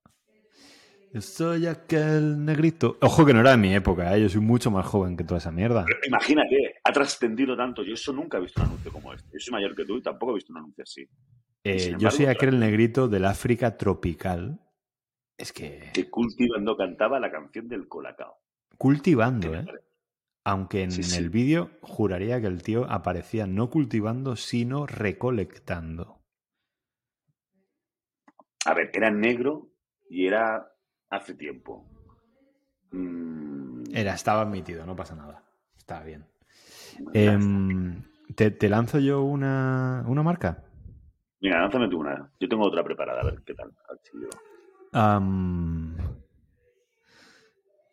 [1.12, 2.96] Yo soy aquel negrito.
[3.02, 4.22] Ojo que no era de mi época, ¿eh?
[4.22, 5.84] Yo soy mucho más joven que toda esa mierda.
[5.84, 7.82] Pero imagínate, ha trascendido tanto.
[7.82, 9.28] Yo eso nunca he visto un anuncio como este.
[9.34, 11.06] Yo soy mayor que tú y tampoco he visto un anuncio así.
[11.64, 14.60] Eh, yo soy aquel negrito del África tropical.
[15.38, 15.90] Es que.
[15.94, 18.38] Que cultivando cantaba la canción del Colacao.
[18.78, 19.64] Cultivando, ¿eh?
[20.44, 21.18] Aunque en Sí, sí.
[21.18, 26.18] el vídeo juraría que el tío aparecía no cultivando, sino recolectando.
[28.64, 29.70] A ver, era negro
[30.10, 30.72] y era
[31.10, 31.86] hace tiempo.
[32.90, 35.44] Mm, Era, estaba admitido, no pasa nada.
[35.76, 36.26] Estaba bien.
[37.14, 38.02] Em,
[38.34, 40.64] ¿te, te lanzo yo una, una marca?
[41.42, 42.30] Mira, lánzame tú una.
[42.40, 43.70] Yo tengo otra preparada, a ver qué tal.
[43.88, 44.28] A ver si yo-
[44.98, 45.96] Am,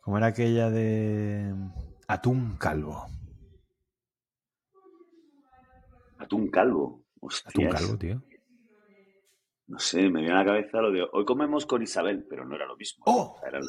[0.02, 1.54] ¿Cómo era aquella de
[2.08, 3.06] Atún Calvo?
[6.18, 7.04] Atún calvo.
[7.46, 7.70] Atún.
[7.70, 8.22] Calvo, tío.
[9.68, 12.56] No sé, me viene a la cabeza lo de hoy comemos con Isabel, pero no
[12.56, 13.04] era lo mismo.
[13.08, 13.34] ¡Oh!
[13.36, 13.68] O sea, era la-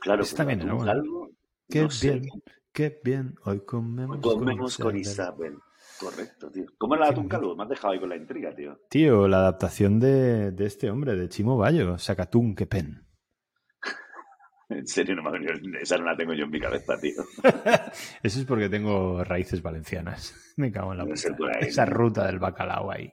[0.00, 0.92] Claro, pero también atún era buena.
[0.94, 1.30] calvo,
[1.68, 2.20] Qué no sé.
[2.20, 2.42] bien,
[2.72, 3.34] qué bien.
[3.44, 5.00] Hoy comemos, Hoy comemos con Isabel.
[5.00, 5.58] Isabel.
[6.00, 6.64] Correcto, tío.
[6.78, 7.28] ¿Cómo Qué atún bonito.
[7.36, 7.56] calvo?
[7.56, 8.78] Me has dejado ahí con la intriga, tío.
[8.88, 13.04] Tío, la adaptación de, de este hombre, de Chimo Bayo, Sacatún, qué pen.
[14.70, 15.54] En serio, no me ha venido.
[15.80, 17.22] Esa no la tengo yo en mi cabeza, tío.
[18.22, 20.34] Eso es porque tengo raíces valencianas.
[20.58, 21.58] Me cago en la ser puta.
[21.60, 21.94] Esa ¿no?
[21.94, 23.10] ruta del bacalao ahí.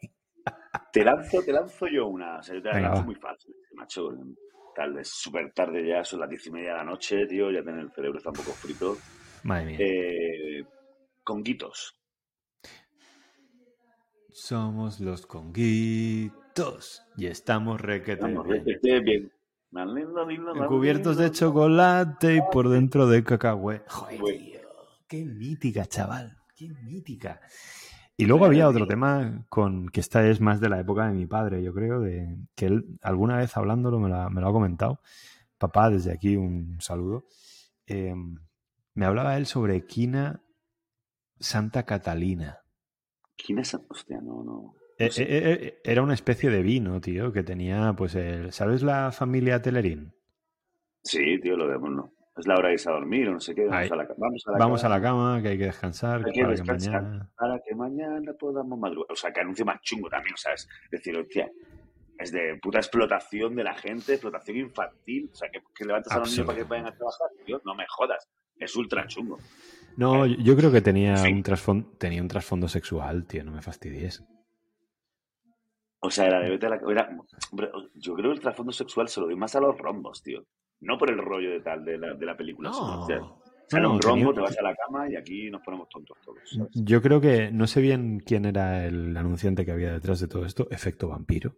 [0.91, 2.39] Te lanzo, te lanzo yo una.
[2.39, 3.06] O sea, yo te la Venga, lanzo va.
[3.06, 4.10] muy fácil, macho.
[4.76, 7.50] Tal, es súper tarde ya, son las diez y media de la noche, tío.
[7.50, 8.98] Ya tengo el cerebro está un poco frito.
[9.43, 9.78] Madre mía.
[9.80, 10.65] Eh,
[11.24, 11.98] conguitos.
[14.38, 19.32] Somos los conguitos y estamos requete bien.
[19.71, 20.67] bien.
[20.67, 23.86] Cubiertos de chocolate y por dentro de cacahuete.
[23.88, 24.38] Joder, Bueno.
[24.38, 24.60] tío.
[25.08, 26.38] Qué mítica, chaval.
[26.54, 27.39] Qué mítica.
[28.17, 31.26] Y luego había otro tema con que esta es más de la época de mi
[31.28, 35.00] padre, yo creo, de que él alguna vez hablándolo me, me lo ha comentado.
[35.58, 37.26] Papá, desde aquí un saludo.
[37.86, 38.36] Em,
[38.95, 40.41] me hablaba él sobre quina
[41.39, 42.64] Santa Catalina.
[43.46, 43.78] ¿Quién es?
[43.90, 44.76] Hostia, no, no.
[44.98, 49.12] Eh, eh, eh, era una especie de vino, tío, que tenía, pues, el, ¿sabes la
[49.12, 50.14] familia Telerín?
[51.04, 52.12] Sí, tío, lo vemos, ¿no?
[52.38, 53.66] Es la hora de irse a dormir o no sé qué.
[53.66, 54.96] Vamos, a la, vamos, a la, vamos cama.
[54.96, 55.42] a la, cama.
[55.42, 56.26] que hay que descansar.
[56.26, 57.32] Hay que para descansar que mañana...
[57.38, 59.12] para que mañana podamos madrugar.
[59.12, 60.68] O sea, que anuncio más chungo también, ¿sabes?
[60.86, 61.50] Es decir, hostia,
[62.18, 65.30] es de puta explotación de la gente, explotación infantil.
[65.32, 67.30] O sea, que, que levantas a los niños para que vayan a trabajar.
[67.46, 68.28] Tío, no me jodas.
[68.58, 69.38] Es ultra chungo.
[69.98, 71.32] No, yo creo que tenía, sí.
[71.32, 74.24] un trasfondo, tenía un trasfondo sexual, tío, no me fastidies.
[76.00, 76.76] O sea, era de vete a la...
[76.88, 77.10] Era,
[77.52, 80.46] hombre, yo creo que el trasfondo sexual se lo doy más a los rombos, tío.
[80.82, 82.70] No por el rollo de tal de la, de la película.
[82.70, 83.06] No.
[83.08, 84.34] Sino, o sea, no, un rombo, tenía...
[84.34, 86.40] te vas a la cama y aquí nos ponemos tontos todos.
[86.46, 86.70] ¿sabes?
[86.74, 90.46] Yo creo que no sé bien quién era el anunciante que había detrás de todo
[90.46, 90.68] esto.
[90.70, 91.56] Efecto vampiro.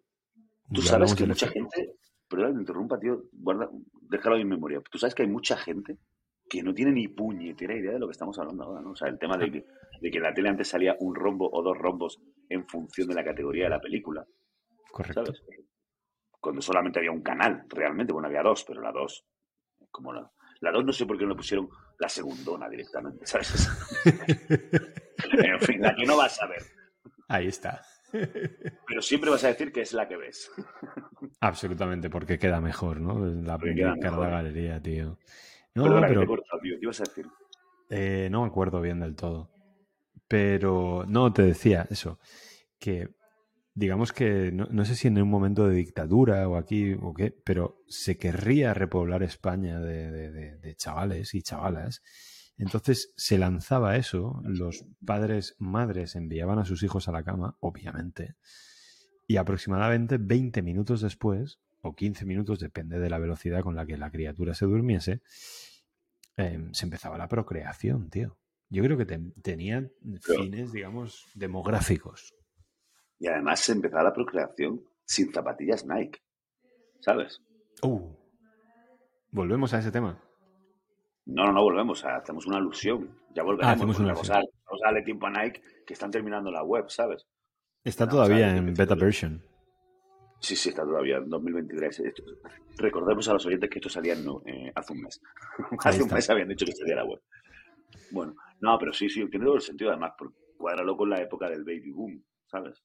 [0.72, 1.70] Tú ya sabes que mucha efecto.
[1.70, 1.96] gente...
[2.30, 3.24] Perdón, me interrumpa, tío.
[3.34, 3.70] Guarda,
[4.10, 4.82] déjalo en memoria.
[4.90, 5.98] Tú sabes que hay mucha gente
[6.50, 8.92] que no tiene ni puñetera idea de lo que estamos hablando ahora, ¿no?
[8.92, 9.66] O sea, el tema de que,
[10.02, 13.16] de que en la tele antes salía un rombo o dos rombos en función de
[13.16, 14.26] la categoría de la película.
[14.92, 15.26] Correcto.
[15.26, 15.44] ¿Sabes?
[16.40, 19.26] Cuando solamente había un canal, realmente, bueno, había dos, pero la dos,
[19.92, 20.32] como la,
[20.62, 21.68] la dos no sé por qué no le pusieron
[22.00, 23.70] la segundona directamente, ¿sabes?
[24.06, 26.62] en fin, la que no vas a ver.
[27.28, 27.82] Ahí está.
[28.12, 30.50] Pero siempre vas a decir que es la que ves.
[31.42, 33.26] Absolutamente, porque queda mejor, ¿no?
[33.26, 35.18] La primera cara de la galería, tío.
[35.78, 36.22] No, Perdona, pero...
[36.22, 36.76] que te he cortado, tío.
[36.80, 37.28] ¿Qué ibas a decir?
[37.92, 39.52] Eh, no me acuerdo bien del todo.
[40.28, 42.20] Pero no, te decía eso,
[42.80, 43.10] que
[43.76, 47.32] digamos que no, no, sé si en un momento de dictadura o aquí o qué,
[47.46, 52.02] pero se querría repoblar España de, de, de, de chavales y chavalas.
[52.58, 58.36] Entonces se lanzaba eso, los padres, madres enviaban a sus hijos a la cama, obviamente,
[59.28, 63.98] y aproximadamente 20 minutos después, o 15 minutos, depende de la velocidad con la que
[63.98, 65.22] la criatura se durmiese,
[66.38, 68.38] eh, se empezaba la procreación, tío.
[68.70, 72.34] Yo creo que te, tenían fines, digamos, demográficos.
[73.20, 76.20] Y además se empezaba la procreación sin zapatillas Nike.
[77.00, 77.42] ¿Sabes?
[77.82, 78.14] Uh.
[79.32, 80.22] Volvemos a ese tema.
[81.26, 82.04] No, no, no volvemos.
[82.06, 83.18] Hacemos una alusión.
[83.34, 83.72] Ya volveremos.
[83.72, 86.64] Ah, hacemos una vamos, a, vamos a darle tiempo a Nike que están terminando la
[86.64, 87.26] web, ¿sabes?
[87.84, 89.42] Está no, todavía en beta version.
[90.40, 92.00] Sí, sí, está todavía en 2023.
[92.00, 92.24] Esto,
[92.78, 95.22] recordemos a los oyentes que esto salía no, eh, hace un mes.
[95.84, 97.22] hace un mes habían dicho que salía la web.
[98.12, 99.92] Bueno, no, pero sí, sí, tiene todo el sentido.
[99.92, 100.14] Además,
[100.58, 102.84] cuadrarlo con la época del baby boom, ¿sabes?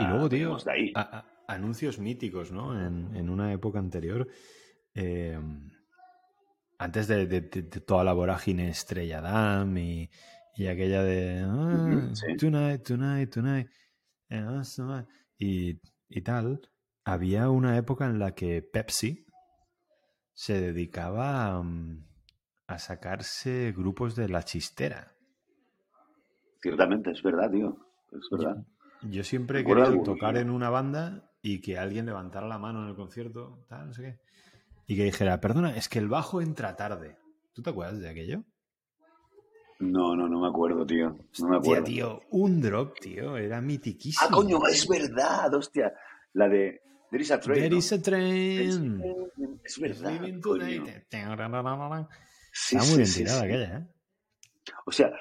[0.00, 0.56] Y luego, tío,
[0.96, 2.78] a, a, anuncios míticos, ¿no?
[2.78, 4.26] En, en, una época anterior,
[4.94, 5.38] eh,
[6.78, 10.10] antes de, de, de, toda la vorágine Estrella Damm y,
[10.56, 12.36] y aquella de ah, sí.
[12.36, 13.68] Tonight, Tonight, Tonight,
[15.44, 16.60] y, y tal,
[17.04, 19.26] había una época en la que Pepsi
[20.32, 21.62] se dedicaba a,
[22.66, 25.12] a sacarse grupos de la chistera.
[26.62, 27.76] Ciertamente, es verdad, tío.
[28.10, 28.66] Es verdad.
[29.02, 32.82] Yo, yo siempre he querido tocar en una banda y que alguien levantara la mano
[32.82, 34.20] en el concierto, tal, no sé qué.
[34.86, 37.18] Y que dijera, perdona, es que el bajo entra tarde.
[37.52, 38.44] ¿Tú te acuerdas de aquello?
[39.80, 41.16] No, no, no me acuerdo, tío.
[41.40, 41.82] No me acuerdo.
[41.82, 44.26] Hostia, tío, un drop, tío, era mitiquísimo.
[44.26, 45.92] Ah, coño, es verdad, hostia.
[46.32, 46.80] La de
[47.14, 47.62] There is a train.
[47.62, 49.02] There is a train.
[49.62, 50.20] Es verdad.
[52.50, 53.86] Sí, Está muy bien sí, aquella, ¿eh?
[54.86, 55.12] O sea,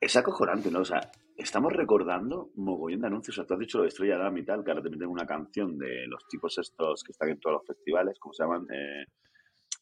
[0.00, 0.80] es acojonante, ¿no?
[0.80, 1.00] O sea,
[1.36, 3.36] estamos recordando mogollón de anuncios.
[3.36, 5.08] O sea, tú has dicho lo de Estrella Damm y tal, que ahora te meten
[5.08, 8.66] una canción de los tipos estos que están en todos los festivales, ¿cómo se llaman?
[8.72, 9.04] Eh,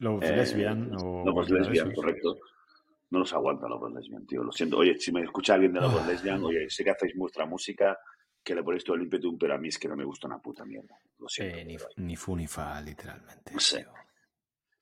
[0.00, 1.24] los eh, lesbian o...
[1.24, 2.38] Los lesbian, correcto.
[3.12, 4.42] No los aguanto los lesbian, tío.
[4.42, 4.78] Lo siento.
[4.78, 6.06] Oye, si me escucha alguien de los oh.
[6.06, 7.98] lesbian, oye, sé que hacéis vuestra música,
[8.42, 10.38] que le ponéis todo el ímpetu, pero a mí es que no me gusta una
[10.38, 10.96] puta mierda.
[11.18, 11.58] Lo siento.
[11.58, 13.52] Eh, ni, ni, fu ni fa, literalmente.
[13.52, 13.84] No sé.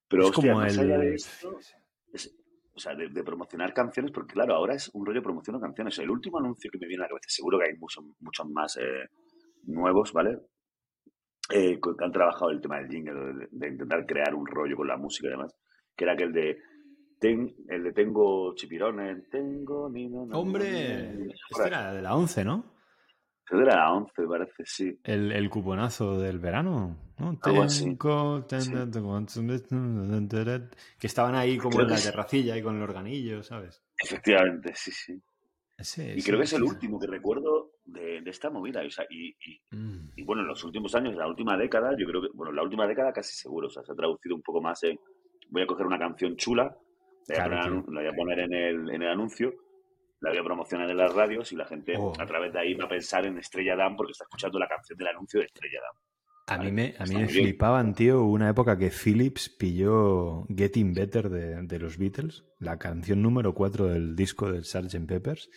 [0.07, 0.81] Pero, es hostia, como más el...
[0.85, 1.59] allá de esto...
[2.13, 2.37] Es,
[2.73, 5.99] o sea, de, de, promocionar canciones, porque claro, ahora es un rollo promociono canciones.
[5.99, 8.77] El último anuncio que me viene a la cabeza, seguro que hay muchos muchos más
[8.77, 9.09] eh,
[9.65, 10.39] nuevos, ¿vale?
[11.51, 14.87] Eh, que han trabajado el tema del jingle, de, de, intentar crear un rollo con
[14.87, 15.53] la música y demás,
[15.97, 16.59] que era aquel de
[17.21, 22.17] ten, el de tengo chipirones, tengo ni no, no Hombre, no, este era de la
[22.17, 22.65] 11, ¿no?
[23.47, 24.99] Que era la 11, parece, sí.
[25.05, 27.39] El, el cuponazo del verano, ¿no?
[27.43, 27.97] Algo así.
[30.99, 33.83] Que estaban ahí como creo en la terracilla y con el organillo, ¿sabes?
[34.03, 35.21] Efectivamente, sí, sí.
[35.77, 38.83] Ese, y creo que es el último que recuerdo de, de esta movida.
[38.87, 40.11] O sea, y, y, Mm.
[40.17, 42.63] y, bueno, en los últimos años, la última década, yo creo que, bueno, en la
[42.63, 44.99] última década casi seguro, o sea, se ha traducido un poco más en,
[45.49, 46.77] voy a coger una canción chula,
[47.29, 49.53] la voy, Claro, poner, la voy a poner en el, en el anuncio
[50.23, 52.13] la voy a promocionar en las radios y la gente Oh.
[52.19, 54.99] a través de ahí va a pensar en Estrella Damm porque está escuchando la canción
[54.99, 56.59] del anuncio de Estrella Damm.
[56.59, 61.31] A mí me, a mí me flipaban, tío, una época que Philips pilló Getting Better
[61.31, 65.07] de, de los Beatles, la canción número 4 del disco del Sgt.
[65.07, 65.49] Peppers.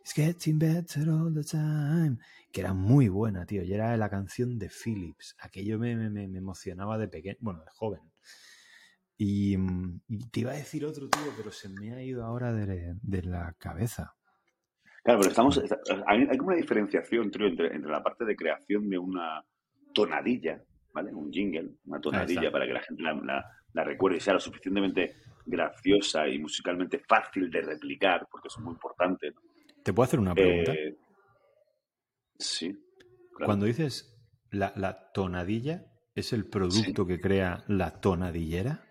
[0.00, 2.16] It's getting better all the time.
[2.50, 3.62] Que era muy buena, tío.
[3.62, 5.36] Y era la canción de Philips.
[5.38, 8.00] Aquello me, me- me- me emocionaba de pequeño, bueno, de joven.
[9.20, 12.52] Y, mm, y te iba a decir otro, tío, pero se me ha ido ahora
[12.52, 14.14] de, de la cabeza.
[15.02, 18.36] Claro, pero estamos, está- hay, hay como una diferenciación tío, entre, entre la parte de
[18.36, 19.42] creación de una
[19.92, 20.62] tonadilla,
[20.94, 21.12] ¿vale?
[21.12, 24.40] Un jingle, una tonadilla para que la gente la, la- la recuerde y sea lo
[24.40, 29.30] suficientemente graciosa y musicalmente fácil de replicar, porque eso es muy importante.
[29.30, 29.40] ¿no?
[29.82, 30.72] ¿Te puedo hacer una pregunta?
[30.72, 30.96] Eh,
[32.38, 32.72] sí.
[33.34, 33.46] claro.
[33.46, 34.16] Cuando dices
[34.50, 38.84] la, la tonadilla, ¿es el producto que crea la tonadillera?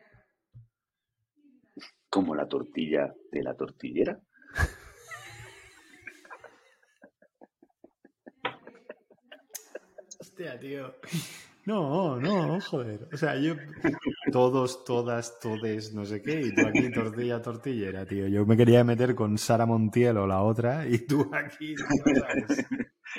[2.17, 4.19] Como la tortilla de la tortillera.
[10.19, 10.95] Hostia, tío.
[11.67, 13.07] No, no, joder.
[13.13, 13.53] O sea, yo.
[14.31, 16.41] Todos, todas, todes, no sé qué.
[16.41, 18.27] Y tú aquí, tortilla, tortillera, tío.
[18.27, 20.87] Yo me quería meter con Sara Montiel o la otra.
[20.87, 22.65] Y tú aquí, tío, ¿sabes?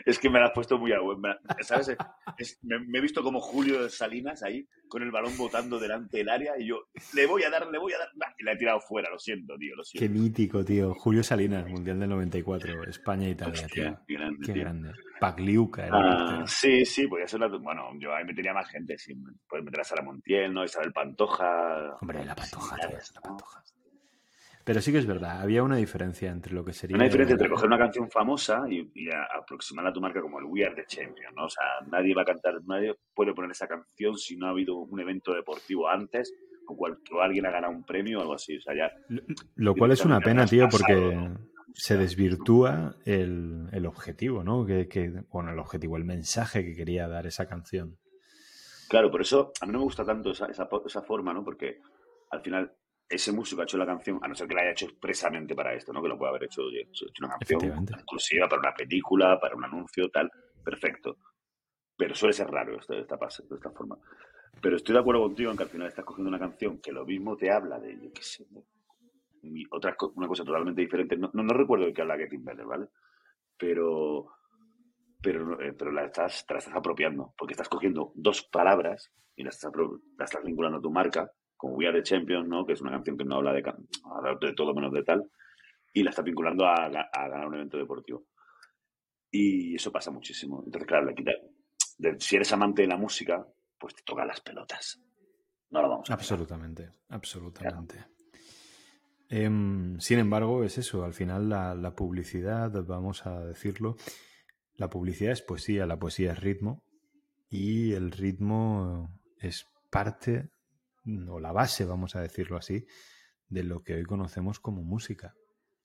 [0.04, 1.96] Es que me la has puesto muy a la- ¿Sabes?
[2.38, 6.28] Es- me, me he visto como Julio Salinas ahí con el balón botando delante del
[6.30, 8.08] área y yo le voy a dar, le voy a dar.
[8.38, 10.18] Y la he tirado fuera, lo siento, tío, lo Qué siento.
[10.20, 10.94] mítico, tío.
[10.94, 12.84] Julio Salinas, Mundial del 94.
[12.84, 14.00] España-Italia, Hostia, tío.
[14.06, 14.62] qué grande, Qué tío.
[14.62, 14.92] grande.
[15.20, 17.58] Pagliuca era Ah, sí, sí, podía ser una.
[17.58, 18.96] Bueno, yo ahí metería más gente.
[18.96, 19.14] Sí.
[19.48, 20.64] Puedes meter a Sara Montiel, ¿no?
[20.64, 21.96] Isabel Pantoja.
[22.00, 22.82] Hombre, la pantoja, tío.
[22.84, 23.62] similares, La pantoja.
[24.68, 26.94] Pero sí que es verdad, había una diferencia entre lo que sería.
[26.96, 30.38] Una diferencia entre coger una canción famosa y, y a- aproximarla a tu marca como
[30.38, 31.46] el We Are the Champion, ¿no?
[31.46, 34.76] O sea, nadie va a cantar, nadie puede poner esa canción si no ha habido
[34.76, 36.32] un evento deportivo antes
[36.66, 38.58] o, cual- o alguien ha ganado un premio o algo así.
[38.58, 39.22] O sea, ya Lo-
[39.56, 41.38] Lo cual es una pena, tío, porque pasado, ¿no?
[41.72, 44.66] se desvirtúa el, el objetivo, ¿no?
[44.66, 47.96] Que, que- bueno, el objetivo, el mensaje que quería dar esa canción.
[48.90, 51.42] Claro, por eso a mí no me gusta tanto esa, esa, esa forma, ¿no?
[51.44, 51.80] Porque
[52.30, 52.72] al final
[53.08, 55.72] ese músico ha hecho la canción, a no ser que la haya hecho expresamente para
[55.74, 56.02] esto, ¿no?
[56.02, 57.60] Que lo puede haber hecho, hecho una canción
[57.94, 60.30] exclusiva para una película, para un anuncio, tal,
[60.64, 61.16] perfecto.
[61.96, 63.96] Pero suele ser raro esto de esta, pase- de esta forma.
[64.60, 67.04] Pero estoy de acuerdo contigo en que al final estás cogiendo una canción que lo
[67.06, 68.64] mismo te habla de, yo qué sé, de-
[69.70, 71.16] otra, una cosa totalmente diferente.
[71.16, 72.88] No, no, no recuerdo de qué habla Getting Better, ¿vale?
[73.56, 74.26] Pero,
[75.22, 79.42] pero, eh, pero la, estás, te la estás apropiando, porque estás cogiendo dos palabras y
[79.44, 79.72] las estás,
[80.18, 82.64] las estás vinculando a tu marca, como We Are the Champions, ¿no?
[82.64, 83.62] Que es una canción que no habla de,
[84.40, 85.30] de todo menos de tal,
[85.92, 88.24] y la estás vinculando a, a ganar un evento deportivo.
[89.30, 90.62] Y eso pasa muchísimo.
[90.64, 91.32] Entonces, claro, le quita,
[91.98, 93.46] de- si eres amante de la música,
[93.78, 95.02] pues te toca las pelotas.
[95.70, 96.14] No lo vamos a.
[96.14, 98.06] Absolutamente, absolutamente.
[99.28, 103.96] Em, sin embargo, es eso, al final la, la publicidad, vamos a decirlo,
[104.76, 106.82] la publicidad es poesía, la poesía es ritmo
[107.50, 110.48] y el ritmo es parte,
[111.28, 112.86] o la base, vamos a decirlo así,
[113.48, 115.34] de lo que hoy conocemos como música,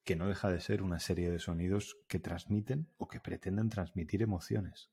[0.03, 4.21] que no deja de ser una serie de sonidos que transmiten o que pretenden transmitir
[4.21, 4.91] emociones.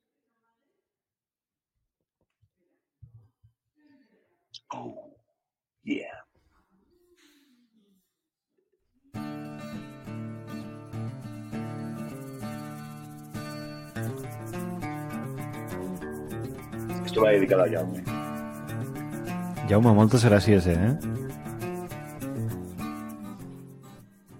[4.72, 5.16] Oh,
[5.82, 6.24] yeah.
[17.04, 18.19] Esto va dedicado a Jaume.
[19.70, 20.96] Jaume, moltes gràcies, eh?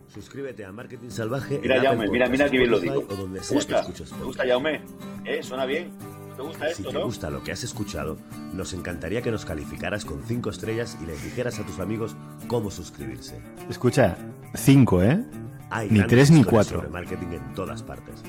[0.08, 1.60] Suscríbete a Marketing Salvaje.
[1.62, 3.02] Mira, Jaume, mira, mira qué bien lo digo.
[3.02, 3.14] ¿Te
[3.54, 3.80] gusta?
[3.80, 4.80] escuches ¿Te gusta, Jaume?
[5.24, 5.40] ¿Eh?
[5.42, 5.90] ¿Suena bien?
[6.36, 7.04] ¿Te gusta Si esto, te no?
[7.04, 8.16] gusta lo que has escuchado,
[8.54, 12.16] nos encantaría que nos calificaras con 5 estrellas y les dijeras a tus amigos
[12.48, 13.40] cómo suscribirse.
[13.68, 14.16] Escucha,
[14.54, 15.24] cinco, ¿eh?
[15.70, 16.78] Hay Ni grandes tres ni historias cuatro.
[16.80, 18.22] sobre marketing en todas partes.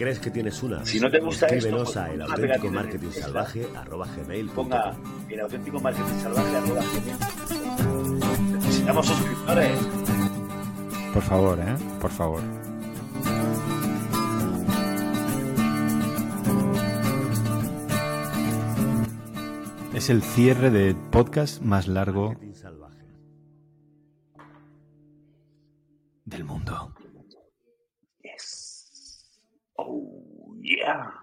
[0.00, 0.82] ¿Crees que tienes una?
[0.86, 4.96] Si no te gusta Escríbenos esto, a pues, el auténtico marketing salvaje arroba gmail Ponga
[5.28, 8.52] el auténtico marketing salvaje arroba gmail.
[8.54, 9.78] Necesitamos suscriptores.
[11.12, 11.76] Por favor, ¿eh?
[12.00, 12.40] Por favor.
[19.92, 23.04] Es el cierre de podcast más largo Marketing salvaje.
[26.24, 26.89] del mundo.
[30.70, 31.19] Yeah.